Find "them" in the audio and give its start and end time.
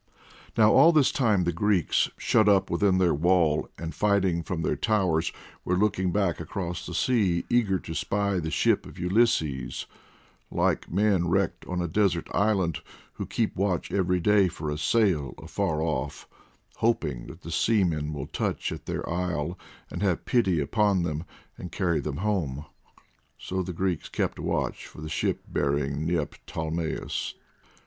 21.03-21.25, 21.99-22.17